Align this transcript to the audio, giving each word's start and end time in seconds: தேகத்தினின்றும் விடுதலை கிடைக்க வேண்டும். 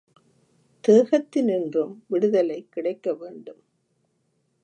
தேகத்தினின்றும் 0.83 1.93
விடுதலை 2.07 2.67
கிடைக்க 2.69 3.13
வேண்டும். 3.13 3.61